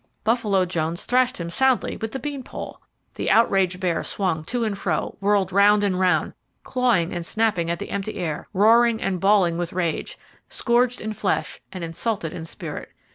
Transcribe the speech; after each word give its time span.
Buffalo 0.23 0.65
Jones 0.65 1.05
thrashed 1.05 1.39
him 1.39 1.51
soundly 1.51 1.95
with 1.95 2.11
the 2.11 2.17
bean 2.17 2.41
pole! 2.41 2.81
The 3.13 3.29
outraged 3.29 3.79
bear 3.79 4.03
swung 4.03 4.43
to 4.45 4.63
and 4.63 4.75
fro, 4.75 5.15
whirled 5.19 5.51
round 5.51 5.83
and 5.83 5.99
round, 5.99 6.33
clawing 6.63 7.13
and 7.13 7.23
snapping 7.23 7.69
at 7.69 7.77
the 7.77 7.91
empty 7.91 8.15
air, 8.15 8.47
roaring 8.51 8.99
and 8.99 9.19
bawling 9.19 9.59
with 9.59 9.73
rage, 9.73 10.17
scourged 10.49 11.01
in 11.01 11.13
flesh 11.13 11.59
and 11.71 11.83
insulted 11.83 12.33
in 12.33 12.45
spirit. 12.45 12.89